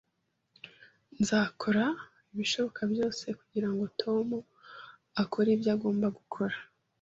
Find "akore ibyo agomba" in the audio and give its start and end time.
5.21-6.07